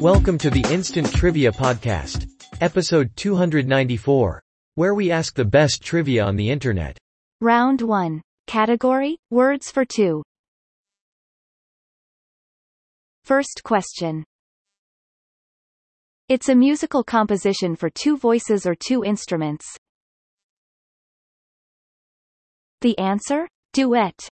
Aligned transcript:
Welcome 0.00 0.38
to 0.38 0.50
the 0.50 0.66
Instant 0.70 1.10
Trivia 1.14 1.52
Podcast, 1.52 2.28
episode 2.60 3.10
294, 3.16 4.42
where 4.74 4.94
we 4.94 5.10
ask 5.10 5.34
the 5.34 5.44
best 5.44 5.82
trivia 5.82 6.24
on 6.24 6.36
the 6.36 6.50
internet. 6.50 6.98
Round 7.40 7.80
1. 7.80 8.20
Category, 8.46 9.16
words 9.30 9.70
for 9.70 9.84
two. 9.84 10.22
First 13.24 13.62
question. 13.64 14.24
It's 16.28 16.48
a 16.48 16.54
musical 16.54 17.04
composition 17.04 17.76
for 17.76 17.88
two 17.88 18.16
voices 18.16 18.66
or 18.66 18.74
two 18.74 19.04
instruments. 19.04 19.64
The 22.80 22.98
answer? 22.98 23.48
Duet. 23.72 24.28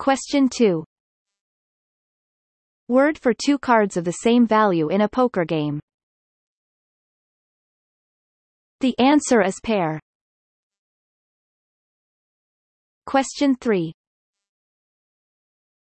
Question 0.00 0.48
2. 0.48 0.82
Word 2.88 3.18
for 3.18 3.34
two 3.34 3.58
cards 3.58 3.98
of 3.98 4.04
the 4.06 4.12
same 4.24 4.46
value 4.46 4.88
in 4.88 5.02
a 5.02 5.08
poker 5.10 5.44
game. 5.44 5.78
The 8.80 8.98
answer 8.98 9.42
is 9.42 9.60
pair. 9.62 10.00
Question 13.04 13.54
3. 13.56 13.92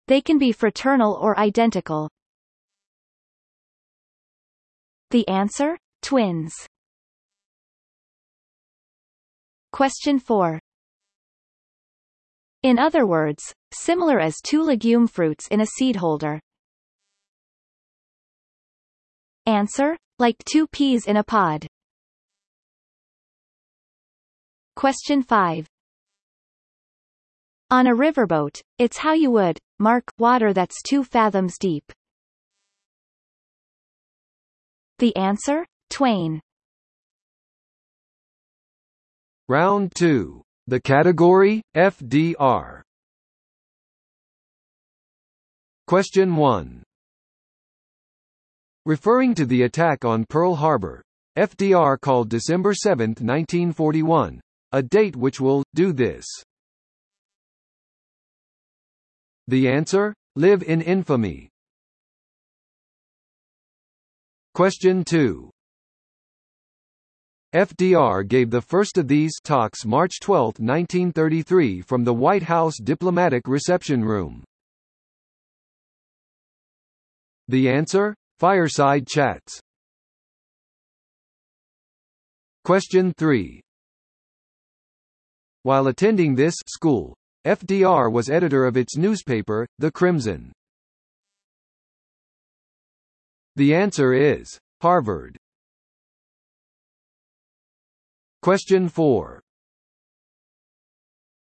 They 0.08 0.22
can 0.22 0.40
be 0.40 0.54
fraternal 0.54 1.14
or 1.14 1.38
identical. 1.38 2.10
The 5.12 5.28
answer? 5.28 5.78
Twins. 6.02 6.56
Question 9.72 10.18
4. 10.18 10.60
In 12.62 12.78
other 12.78 13.06
words, 13.06 13.54
similar 13.74 14.20
as 14.20 14.36
two 14.44 14.62
legume 14.62 15.08
fruits 15.08 15.48
in 15.50 15.62
a 15.62 15.66
seed 15.66 15.96
holder. 15.96 16.42
Answer? 19.46 19.98
Like 20.20 20.36
two 20.44 20.68
peas 20.68 21.08
in 21.08 21.16
a 21.16 21.24
pod. 21.24 21.68
Question 24.76 25.24
5. 25.24 25.68
On 27.72 27.88
a 27.88 27.96
riverboat, 27.96 28.62
it's 28.78 28.98
how 28.98 29.14
you 29.14 29.32
would 29.32 29.58
mark 29.80 30.04
water 30.18 30.52
that's 30.52 30.82
two 30.82 31.04
fathoms 31.04 31.58
deep. 31.58 31.92
The 34.98 35.16
answer? 35.16 35.66
Twain. 35.90 36.42
Round 39.48 39.96
2. 39.96 40.39
The 40.70 40.80
category, 40.80 41.64
FDR. 41.76 42.82
Question 45.88 46.36
1. 46.36 46.84
Referring 48.86 49.34
to 49.34 49.48
the 49.48 49.64
attack 49.64 50.06
on 50.06 50.28
Pearl 50.30 50.54
Harbor, 50.54 51.02
FDR 51.36 52.00
called 52.00 52.30
December 52.30 52.76
7, 52.76 53.16
1941, 53.18 54.40
a 54.72 54.84
date 54.84 55.16
which 55.16 55.42
will 55.42 55.64
do 55.74 55.92
this. 55.92 56.28
The 59.48 59.70
answer? 59.70 60.14
Live 60.36 60.62
in 60.62 60.84
infamy. 60.84 61.50
Question 64.54 65.04
2. 65.04 65.50
FDR 67.56 68.28
gave 68.28 68.52
the 68.52 68.62
first 68.62 69.00
of 69.00 69.08
these 69.08 69.40
talks 69.44 69.84
March 69.84 70.20
12, 70.22 70.60
1933 70.60 71.82
from 71.82 72.04
the 72.04 72.14
White 72.14 72.44
House 72.44 72.78
Diplomatic 72.78 73.48
Reception 73.48 74.06
Room. 74.06 74.44
The 77.48 77.68
answer? 77.68 78.14
Fireside 78.38 79.08
chats. 79.08 79.60
Question 82.64 83.14
3. 83.18 83.60
While 85.64 85.88
attending 85.88 86.36
this 86.36 86.54
school, 86.68 87.16
FDR 87.48 88.12
was 88.12 88.30
editor 88.30 88.66
of 88.66 88.78
its 88.78 88.96
newspaper, 88.96 89.66
The 89.80 89.92
Crimson. 89.92 90.52
The 93.56 93.74
answer 93.74 94.14
is 94.14 94.56
Harvard. 94.82 95.36
Question 98.42 98.88
4. 98.88 99.42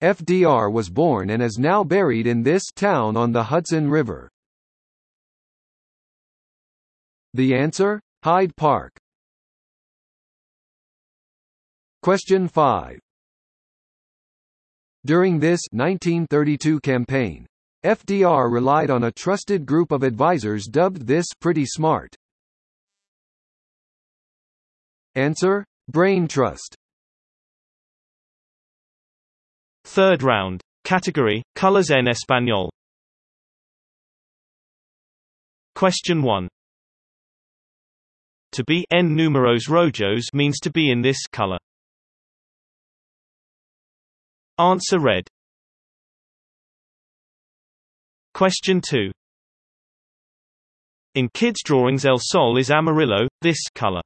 FDR 0.02 0.72
was 0.72 0.90
born 0.90 1.30
and 1.30 1.44
is 1.44 1.60
now 1.60 1.84
buried 1.84 2.26
in 2.26 2.42
this 2.42 2.64
town 2.76 3.16
on 3.16 3.32
the 3.32 3.44
Hudson 3.44 3.90
River. 3.90 4.30
The 7.36 7.56
answer? 7.56 8.00
Hyde 8.24 8.56
Park. 8.56 8.98
Question 12.02 12.48
5. 12.48 13.00
During 15.06 15.40
this 15.40 15.62
1932 15.72 16.80
campaign, 16.80 17.46
FDR 17.86 18.52
relied 18.52 18.90
on 18.90 19.04
a 19.04 19.12
trusted 19.12 19.68
group 19.68 19.92
of 19.92 20.02
advisors 20.02 20.66
dubbed 20.66 21.06
this 21.06 21.28
Pretty 21.40 21.66
Smart. 21.66 22.16
Answer? 25.14 25.64
Brain 25.90 26.28
Trust. 26.28 26.76
Third 29.98 30.22
round. 30.22 30.62
Category, 30.84 31.42
Colors 31.56 31.90
en 31.90 32.06
Español. 32.06 32.70
Question 35.74 36.22
1. 36.22 36.48
To 38.52 38.64
be 38.66 38.86
en 38.94 39.18
números 39.18 39.68
rojos 39.68 40.26
means 40.34 40.60
to 40.60 40.70
be 40.70 40.92
in 40.92 41.02
this 41.02 41.26
color. 41.32 41.58
Answer 44.60 45.00
red. 45.00 45.24
Question 48.36 48.82
2. 48.88 49.12
In 51.16 51.28
kids' 51.34 51.64
drawings 51.66 52.06
El 52.06 52.20
Sol 52.20 52.60
is 52.60 52.70
amarillo, 52.70 53.28
this 53.42 53.64
color. 53.74 54.02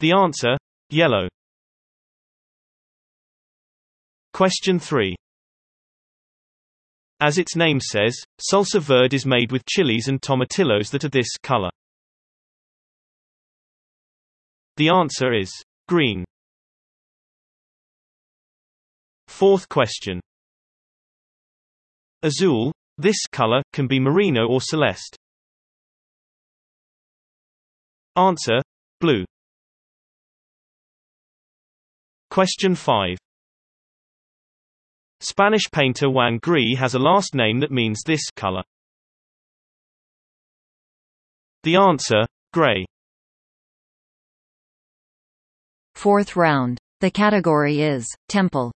The 0.00 0.12
answer? 0.12 0.58
Yellow. 0.90 1.28
Question 4.32 4.78
3. 4.78 5.14
As 7.20 7.38
its 7.38 7.54
name 7.54 7.80
says, 7.80 8.16
salsa 8.40 8.80
verde 8.80 9.14
is 9.14 9.26
made 9.26 9.52
with 9.52 9.64
chilies 9.66 10.08
and 10.08 10.20
tomatillos 10.20 10.90
that 10.90 11.04
are 11.04 11.10
this 11.10 11.36
color. 11.42 11.70
The 14.76 14.88
answer 14.88 15.32
is 15.32 15.52
green. 15.86 16.24
Fourth 19.28 19.68
question. 19.68 20.20
Azul, 22.22 22.72
this 22.98 23.26
color, 23.30 23.62
can 23.72 23.86
be 23.86 24.00
marino 24.00 24.46
or 24.48 24.60
celeste. 24.60 25.16
Answer, 28.16 28.62
blue. 29.00 29.24
Question 32.30 32.74
5. 32.74 33.18
Spanish 35.24 35.70
painter 35.70 36.10
Juan 36.10 36.38
Gris 36.42 36.76
has 36.76 36.94
a 36.94 36.98
last 36.98 37.32
name 37.32 37.60
that 37.60 37.70
means 37.70 38.02
this 38.04 38.28
color. 38.34 38.64
The 41.62 41.76
answer, 41.76 42.26
gray. 42.52 42.84
Fourth 45.94 46.34
round. 46.34 46.80
The 46.98 47.10
category 47.12 47.82
is 47.82 48.04
temple. 48.28 48.72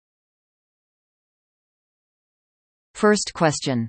First 2.93 3.31
question. 3.33 3.87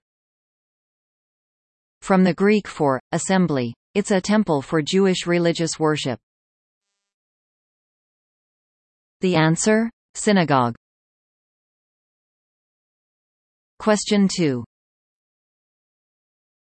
From 2.03 2.23
the 2.23 2.35
Greek 2.35 2.69
for 2.69 3.01
assembly, 3.11 3.75
it's 3.95 4.13
a 4.13 4.21
temple 4.21 4.63
for 4.63 4.81
Jewish 4.81 5.27
religious 5.27 5.81
worship. 5.81 6.21
The 9.23 9.35
answer? 9.35 9.91
Synagogue. 10.15 10.77
Question 13.79 14.29
2. 14.35 14.65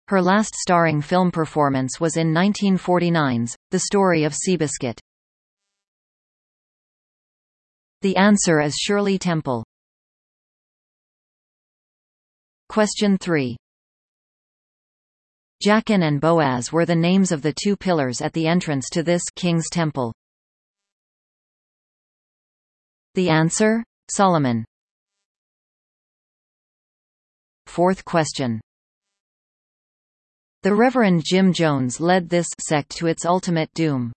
Her 0.08 0.20
last 0.20 0.54
starring 0.54 1.00
film 1.00 1.30
performance 1.30 1.98
was 1.98 2.16
in 2.16 2.34
1949's 2.34 3.56
The 3.70 3.78
Story 3.78 4.24
of 4.24 4.34
Seabiscuit. 4.34 4.98
The 8.02 8.16
answer 8.16 8.60
is 8.60 8.74
Shirley 8.76 9.18
Temple. 9.18 9.64
Question 12.68 13.16
3. 13.16 13.56
Jachin 15.64 16.02
and 16.06 16.20
Boaz 16.20 16.70
were 16.70 16.84
the 16.84 16.94
names 16.94 17.32
of 17.32 17.40
the 17.40 17.54
two 17.54 17.76
pillars 17.76 18.20
at 18.20 18.34
the 18.34 18.46
entrance 18.46 18.90
to 18.90 19.02
this 19.02 19.22
King's 19.34 19.70
Temple. 19.70 20.12
The 23.14 23.30
answer? 23.30 23.82
Solomon. 24.10 24.66
Fourth 27.66 28.04
question. 28.04 28.60
The 30.62 30.74
Reverend 30.74 31.22
Jim 31.26 31.52
Jones 31.52 32.00
led 32.00 32.28
this 32.28 32.46
sect 32.58 32.90
to 32.96 33.06
its 33.06 33.26
ultimate 33.26 33.72
doom. 33.74 34.12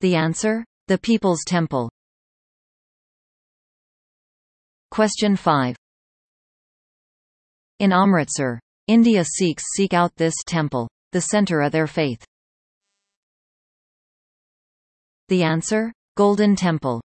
The 0.00 0.16
answer? 0.16 0.64
The 0.88 0.98
People's 0.98 1.44
Temple. 1.46 1.90
Question 4.90 5.36
5. 5.36 5.76
In 7.78 7.92
Amritsar, 7.92 8.60
India 8.88 9.24
Sikhs 9.24 9.64
seek 9.74 9.94
out 9.94 10.14
this 10.16 10.34
temple, 10.46 10.88
the 11.12 11.20
center 11.20 11.60
of 11.60 11.72
their 11.72 11.86
faith. 11.86 12.24
The 15.28 15.42
answer? 15.42 15.92
Golden 16.16 16.56
Temple. 16.56 17.00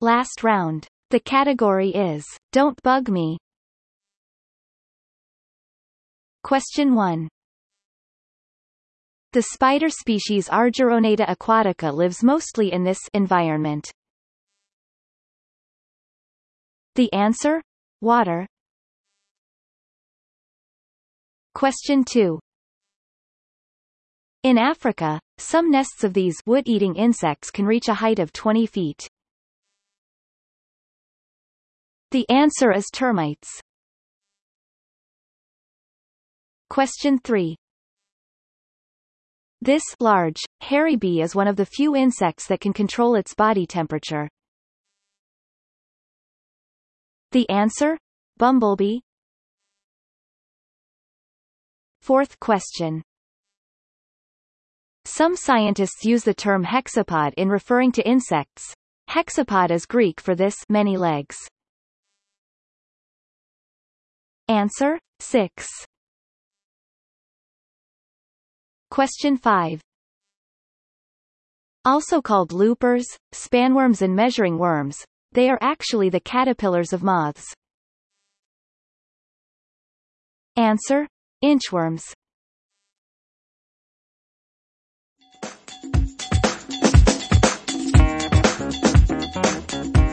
Last 0.00 0.42
round. 0.42 0.86
The 1.10 1.20
category 1.20 1.90
is, 1.90 2.24
Don't 2.52 2.80
Bug 2.82 3.08
Me. 3.08 3.38
Question 6.42 6.94
1. 6.94 7.28
The 9.32 9.42
spider 9.42 9.88
species 9.88 10.48
Argyroneta 10.48 11.26
aquatica 11.26 11.92
lives 11.92 12.22
mostly 12.22 12.72
in 12.72 12.84
this 12.84 13.00
environment. 13.14 13.90
The 16.96 17.12
answer? 17.12 17.62
Water. 18.00 18.46
Question 21.54 22.04
2. 22.04 22.38
In 24.44 24.58
Africa, 24.58 25.18
some 25.38 25.70
nests 25.70 26.04
of 26.04 26.14
these 26.14 26.36
wood-eating 26.46 26.96
insects 26.96 27.50
can 27.50 27.64
reach 27.64 27.88
a 27.88 27.94
height 27.94 28.18
of 28.18 28.32
20 28.32 28.66
feet. 28.66 29.08
The 32.14 32.30
answer 32.30 32.70
is 32.70 32.84
termites. 32.92 33.48
Question 36.70 37.18
3. 37.18 37.56
This 39.60 39.82
large, 39.98 40.40
hairy 40.60 40.94
bee 40.94 41.22
is 41.22 41.34
one 41.34 41.48
of 41.48 41.56
the 41.56 41.66
few 41.66 41.96
insects 41.96 42.46
that 42.46 42.60
can 42.60 42.72
control 42.72 43.16
its 43.16 43.34
body 43.34 43.66
temperature. 43.66 44.28
The 47.32 47.50
answer? 47.50 47.98
Bumblebee. 48.36 49.00
Fourth 52.00 52.38
question. 52.38 53.02
Some 55.04 55.34
scientists 55.34 56.04
use 56.04 56.22
the 56.22 56.32
term 56.32 56.64
hexapod 56.64 57.34
in 57.36 57.48
referring 57.48 57.90
to 57.90 58.08
insects. 58.08 58.72
Hexapod 59.10 59.72
is 59.72 59.84
Greek 59.84 60.20
for 60.20 60.36
this 60.36 60.54
many 60.68 60.96
legs. 60.96 61.36
Answer 64.48 64.98
6. 65.20 65.66
Question 68.90 69.38
5. 69.38 69.80
Also 71.86 72.20
called 72.20 72.52
loopers, 72.52 73.06
spanworms 73.32 74.02
and 74.02 74.14
measuring 74.14 74.58
worms, 74.58 75.04
they 75.32 75.48
are 75.48 75.58
actually 75.62 76.10
the 76.10 76.20
caterpillars 76.20 76.92
of 76.92 77.02
moths. 77.02 77.54
Answer. 80.56 81.08
Inchworms. 81.42 82.12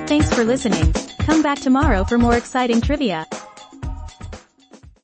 Thanks 0.07 0.33
for 0.33 0.43
listening. 0.43 0.93
Come 1.19 1.41
back 1.41 1.59
tomorrow 1.59 2.03
for 2.03 2.17
more 2.17 2.35
exciting 2.35 2.81
trivia. 2.81 3.25